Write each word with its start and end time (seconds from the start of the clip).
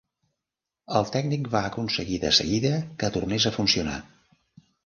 El 0.99 1.05
tècnic 1.15 1.49
va 1.57 1.61
aconseguir 1.69 2.19
de 2.25 2.33
seguida 2.39 2.75
que 3.03 3.15
tornés 3.19 3.47
a 3.51 3.55
funcionar. 3.59 4.03